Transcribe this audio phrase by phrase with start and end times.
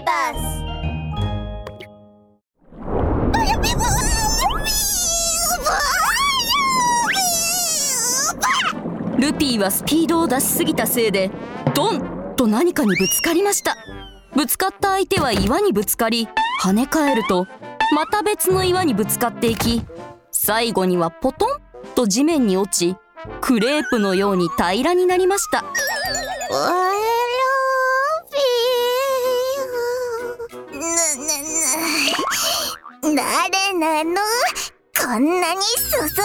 [0.00, 0.64] ーバス
[9.20, 11.30] ルピーはスピードを出しすぎたせいで
[11.74, 13.76] ドンと何かにぶつかりました。
[14.38, 16.28] ぶつかった相手は岩にぶつかり
[16.62, 17.48] 跳ね返ると
[17.92, 19.82] また別の岩にぶつかっていき
[20.30, 21.48] 最後にはポトン
[21.96, 22.96] と地面に落ち
[23.40, 25.64] クレープのように平らになりました
[33.78, 34.20] なの
[35.00, 36.20] こんなにそそっかし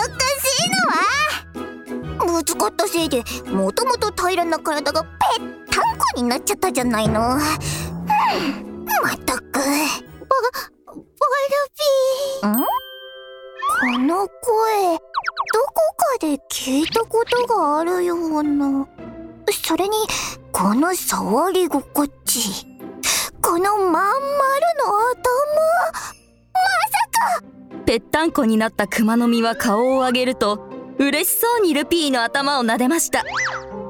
[0.65, 2.33] いのは。
[2.39, 5.09] ぶつかったせいでもともと平らな体がぺっ
[5.69, 9.43] たんこになっちゃったじゃないの、うん、まったく。
[9.43, 9.75] ババル
[12.41, 12.55] ビーん？
[12.55, 14.29] この声
[14.93, 18.87] どこかで聞いたことがあるような。
[19.51, 19.95] それに
[20.51, 22.65] この触り心地。
[23.41, 23.99] このまん丸
[24.79, 25.23] の頭
[27.85, 30.67] ぺったんこになったクマノミは顔を上げると
[30.99, 33.23] 嬉しそうにルピーの頭を撫でました。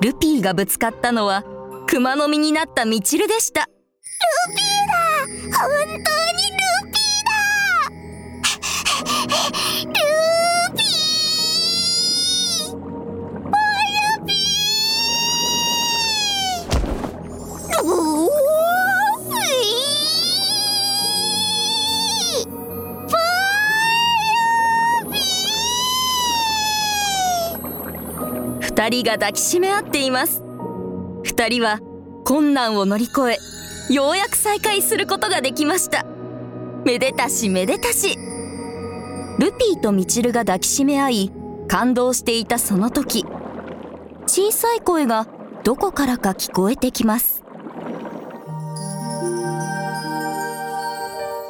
[0.01, 1.43] ルピーがぶつかったのは
[1.87, 3.61] クマノミになったミチルでした。
[3.61, 3.67] ル
[4.55, 5.59] ピーだ。
[5.59, 6.03] 本当にル
[6.91, 7.25] ピー
[8.83, 9.87] だ。
[9.87, 9.99] ルピ
[28.75, 30.41] 二人が抱きしめ合っています。
[31.23, 31.79] 二人は
[32.25, 36.07] 困難を乗り越えようやく再会することができました。
[36.83, 38.17] めでたしめでたし。
[39.37, 41.31] ルピーとミチルが抱きしめ合い
[41.67, 43.25] 感動していたその時
[44.25, 45.27] 小さい声が
[45.63, 47.43] どこからか聞こえてきます。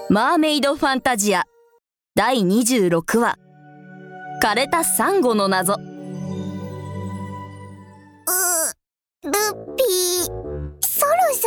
[0.10, 1.46] マーメイドファンタジア
[2.16, 3.38] 第26話。
[4.44, 5.93] 枯れたサンゴの謎。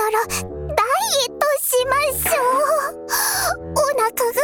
[0.06, 0.78] そろそろダイ
[1.22, 2.41] エットしましょ
[2.93, 2.97] う。
[3.72, 4.39] お腹が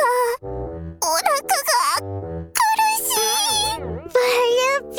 [1.01, 1.71] お腹が
[2.53, 2.59] 苦
[2.99, 3.07] し
[3.71, 3.79] い。
[3.79, 4.99] バルピ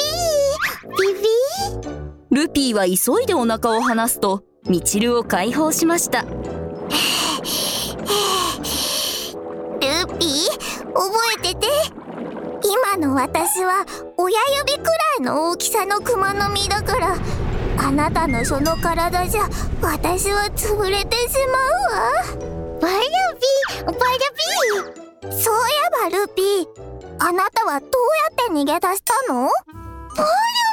[0.79, 0.95] ー。
[1.01, 1.19] ビ
[2.31, 6.21] ビルピーは急いでお腹を離すとミチルを解放しました。
[6.21, 6.27] ル
[10.17, 10.47] ピー
[10.93, 11.67] 覚えてて。
[12.65, 13.85] 今の私は
[14.15, 17.17] 親指くらいの大きさのクマノミだから
[17.85, 19.49] あなたのその体じゃ
[19.81, 22.79] 私は潰れてしまうわ。
[22.81, 23.97] バルビーバル
[25.21, 25.31] ビー。
[25.31, 26.67] そういえばルピー
[27.19, 27.89] あなたはどうや
[28.31, 29.49] って逃げ出したの？
[30.15, 30.29] バル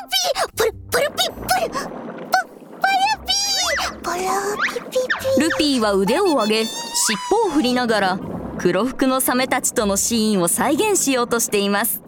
[0.09, 1.81] ビーバルバルピーバルバ
[2.81, 4.03] バルビー。
[4.03, 4.22] バル
[4.70, 4.99] ピピ
[5.37, 8.19] ピルピーは腕を上げ尻尾を振りながら
[8.59, 12.03] 黒服のサメたちとのシーンを再現しようとしています。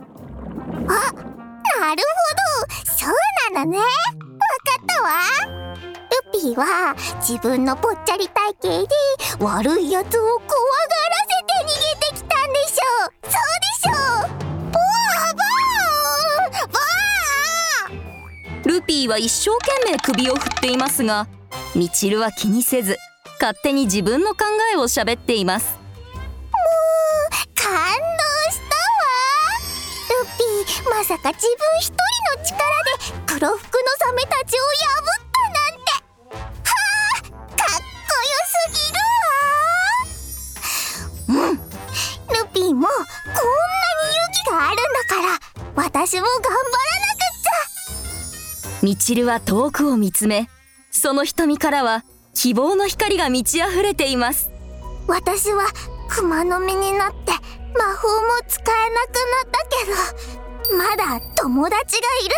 [0.70, 0.96] あなるほ
[2.70, 2.84] ど。
[2.96, 3.78] そうなのね
[6.42, 8.88] ルピーは自分のぽっちゃり体型で
[9.38, 10.48] 悪いやつを怖が
[11.08, 13.06] らせて逃げてきたんでしょ。
[13.06, 13.92] うそうでしょ。
[13.92, 14.82] うボー
[15.12, 21.28] ボーボールピーは一生懸命首を振っていますが
[21.76, 22.96] ミチルは気にせず
[23.40, 25.78] 勝手に自分の考えを喋っています。
[25.78, 25.80] も
[26.18, 27.78] う感動
[28.50, 28.90] したわ。
[30.22, 31.94] ルピーまさか自分一人
[32.36, 34.62] の力で黒服のサメたちを
[35.18, 35.21] 破
[46.12, 48.84] 私も頑張らなくっちゃ。
[48.84, 50.50] ミチルは遠くを見つめ
[50.90, 54.50] その瞳からは希望の光が満ち溢れています。
[55.08, 55.64] 私は
[56.10, 57.32] 熊の実になって
[57.78, 59.64] 魔法も使えなくなった
[60.68, 62.34] けどまだ友達がいる。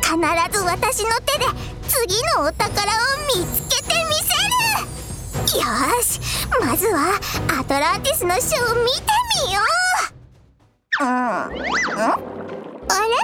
[0.00, 1.44] 必ず私の手で
[1.88, 2.96] 次のお宝を
[3.36, 5.60] 見つけてみせる。
[5.60, 5.66] よ
[6.02, 6.18] し
[6.58, 7.20] まずは
[7.60, 9.02] アトランティスの書を見て
[9.46, 11.04] みよう。
[11.04, 12.47] うんん？
[12.88, 13.14] あれ？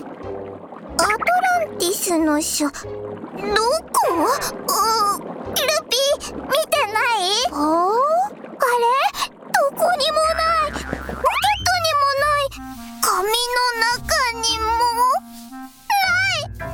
[0.96, 2.66] アトランティスの書。
[2.66, 2.82] どこ？
[5.16, 5.20] う
[5.50, 5.56] ル
[5.88, 7.32] ピー見てない？
[7.50, 7.58] あれ？
[9.52, 10.72] どこにもない。
[10.72, 12.52] ポケットにもない。
[13.00, 13.92] 紙の中
[14.32, 14.64] にも。
[15.88, 16.68] ない。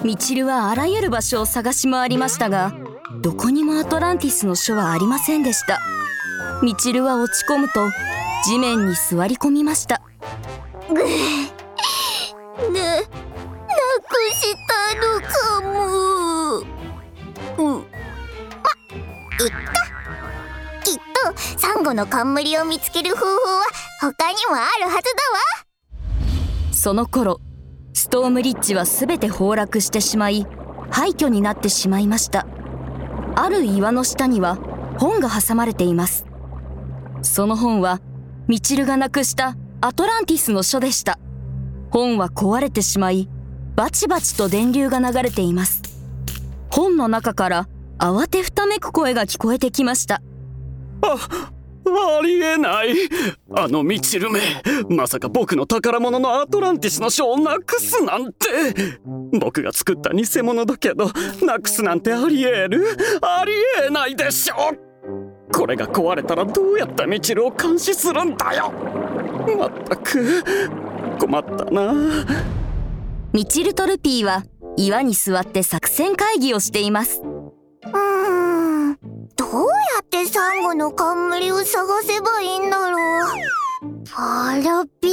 [0.00, 2.72] いミチルはあらゆる場所を探し回りましたが
[3.24, 5.80] どこにもアトランティスの書はありませんでした。
[6.62, 7.88] みちるは落ち込むと
[8.44, 10.02] 地面に座り込みました。
[10.90, 13.06] ぐぅ、ね、な
[14.06, 16.58] くしたのかも。
[17.56, 17.80] うん。
[17.80, 17.84] ま、
[19.40, 19.72] いっか
[20.84, 23.38] きっとサンゴの冠を見つける方法は
[24.02, 26.74] 他にもあるはずだわ。
[26.74, 27.40] その頃
[27.94, 30.46] ストームリッジは全て崩落してしまい
[30.90, 32.46] 廃墟になってしまいました。
[33.36, 34.56] ある岩の下には
[34.98, 36.26] 本が挟まれています。
[37.22, 38.00] その本は
[38.46, 41.18] ミチルがなくしたアトランティスの書でした。
[41.90, 43.28] 本は壊れてしまい
[43.76, 45.82] バチバチと電流が流れています。
[46.70, 50.22] 本の中から慌てふためく声が聞こえてきました。
[51.86, 52.94] ありえない。
[53.56, 54.40] あのミチルめ
[54.88, 58.46] まさか僕の宝物のアトランティスの書をなくすなんて。
[59.38, 61.10] 僕が作った偽物だけど
[61.44, 62.96] なくすなんてありえる？
[63.20, 63.52] あり
[63.86, 64.54] えないでしょ
[65.52, 68.72] これが壊れたらどうやってミチルを監視するんだよ。
[69.58, 70.42] まったく
[71.18, 71.94] 困ったな。
[73.32, 74.44] ミチルとルピーは
[74.76, 77.22] 岩に座って作戦会議をしています。
[80.26, 83.00] サンゴの冠を探せばいいんだろう。
[84.16, 85.12] あらぴー。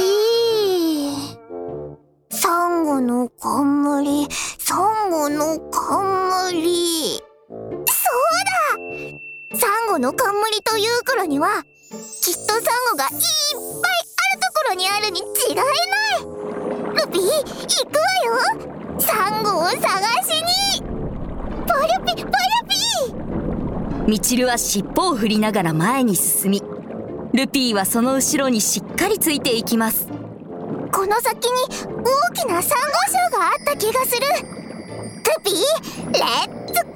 [2.30, 4.26] サンゴの冠。
[4.58, 7.18] サンゴの冠。
[7.18, 7.20] そう
[9.52, 9.58] だ。
[9.58, 11.62] サンゴの冠というからには
[12.22, 12.62] きっとサン
[12.92, 13.20] ゴがいっぱいある
[14.40, 15.64] ところにあるに違いない。
[17.04, 17.28] ルピー行
[17.90, 18.32] くわよ。
[18.98, 19.78] サンゴを探
[20.22, 20.46] しに
[21.66, 22.32] パルピパル
[24.06, 26.62] ピミチルは尻尾を振りながら前に進み
[27.32, 30.06] ルピーはその後ろにしっかりついていきます。
[30.92, 32.84] この先に大きなサンゴ
[33.30, 34.20] 礁があった気がする。
[34.20, 35.54] ルピー
[36.12, 36.90] レッツゴ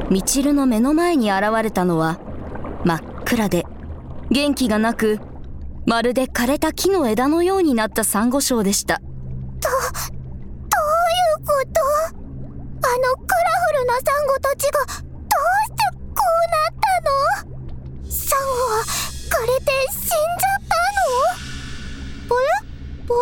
[0.00, 0.10] ー！
[0.10, 2.18] ミチルの目の前に現れたのは
[2.84, 3.66] 真っ暗で
[4.30, 5.20] 元気がなく
[5.86, 8.98] まるで枯れた木の枝のようになったサンゴ礁でした。
[8.98, 9.84] どどうい
[11.42, 11.80] うこと？
[12.88, 15.05] あのカラフルなサンゴたちが
[15.36, 15.76] して
[16.14, 18.10] こうなったの？
[18.10, 20.74] サンゴは枯れて死んじゃった
[22.24, 22.28] の？
[22.28, 22.40] ポロ？
[23.06, 23.20] ポロ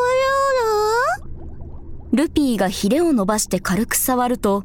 [2.12, 4.64] ルピーがヒレを伸ばして軽く触ると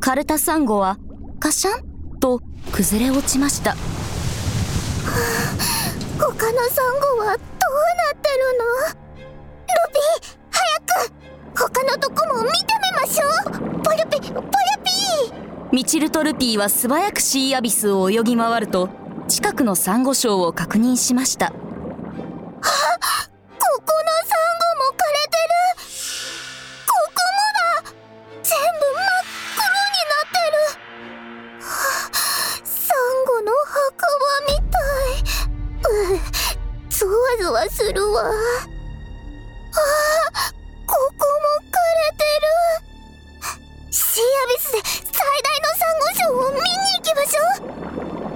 [0.00, 0.98] 枯れたサンゴは
[1.38, 2.40] カシャンと
[2.72, 3.76] 崩れ落ちました。
[6.18, 8.64] 他のサンゴはどうなってるの？
[9.18, 11.12] ルピー早く！
[11.54, 12.17] 他のとこ
[15.70, 18.88] ミチルとルピーは素早くシーアビスを泳ぎ回ると
[19.28, 21.48] 近くのサンゴ礁を確認しました。
[21.48, 21.62] あここの
[22.64, 25.52] サンゴも枯れてる。
[26.86, 27.44] ここも
[27.84, 27.92] だ
[28.42, 30.64] 全部真っ黒になってる。
[31.60, 31.68] は
[32.12, 32.16] あ
[32.64, 34.80] サンゴの墓場みた
[35.12, 35.92] い。
[35.92, 36.20] うう
[36.88, 37.12] ゾワ
[37.42, 38.32] ゾワするわ。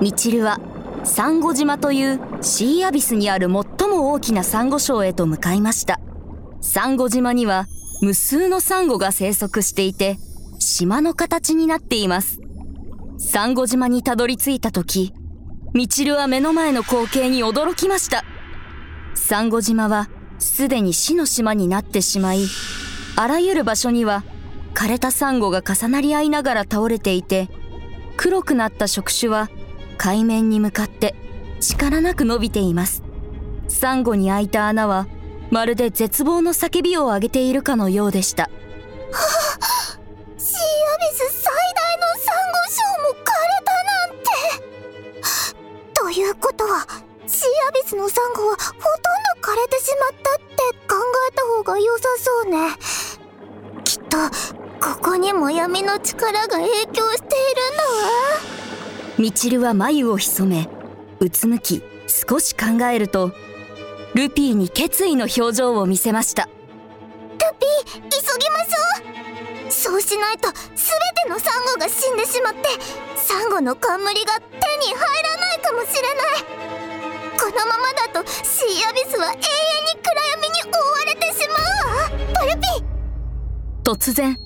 [0.02, 0.58] しょうミチルは
[1.04, 6.00] サンゴ島というシーアビスにある最も大きなサンゴ礁へと向かいました。
[6.60, 7.66] サンゴ島には
[8.02, 10.18] 無数のサンゴが生息していて
[10.58, 12.40] 島の形になっています。
[13.18, 15.12] サンゴ島にたどり着いた時
[15.72, 18.24] ミチルは目の前の光景に驚きました。
[19.14, 20.08] サンゴ島は
[20.38, 22.46] すでに死の島になってしまい
[23.14, 24.24] あらゆる場所には
[24.74, 27.48] 枯れたサンゴが重なり合いながら倒れていて
[28.16, 29.48] 黒くなった触手は
[30.02, 31.14] 海面に向かって
[31.60, 33.04] 力なく伸びています。
[33.68, 35.06] サンゴに開いた穴は
[35.52, 38.50] まるで絶望の叫びを上げているかのようでした。
[38.50, 44.26] シーアビス最大のサンゴ礁も枯れたなんて。
[45.94, 46.84] ということは
[47.28, 50.56] シーアビスのサンゴはほとんど枯れてしまったって
[50.88, 50.96] 考
[51.30, 52.76] えた方が良さそうね。
[53.84, 54.16] きっと
[54.84, 58.31] ここにも闇の力が影響しているんだわ
[59.18, 60.68] ミチルは眉を潜め
[61.20, 63.32] うつむき少し考えると
[64.14, 66.44] ルピーに決意の表情を見せました。
[66.44, 66.50] ル
[67.58, 69.72] ピー急ぎましょう。
[69.72, 70.56] そうしないと全
[71.24, 72.68] てのサンゴが死んでしまって
[73.16, 76.62] サンゴの冠が手に入らないかもしれない。
[77.38, 79.40] このままだとシーアビスは永遠に
[80.02, 81.60] 暗闇に覆われてしまう。
[81.96, 82.66] わパルピ
[83.84, 84.36] 突然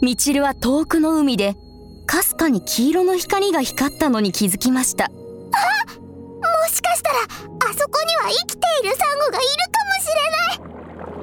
[0.00, 1.56] ミチルは遠くの海で
[2.08, 5.10] かすかに黄色の光が光ったのに気づきました。
[5.10, 5.14] も
[6.70, 7.26] しかしたらあ
[7.74, 10.72] そこには生きているサンゴがいるかもしれない。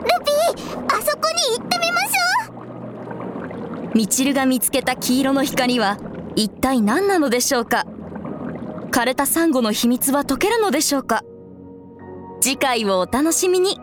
[0.03, 3.97] ルピーあそこに行ってみましょう。
[3.97, 5.97] ミチルが見つけた黄色の光は
[6.35, 7.87] 一体何なのでしょうか？
[8.91, 11.23] 枯れたサンゴの秘密は解けるのでしょうか？
[12.41, 13.79] 次回をお楽しみに